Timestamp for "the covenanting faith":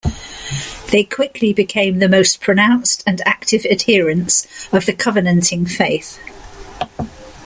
4.87-6.17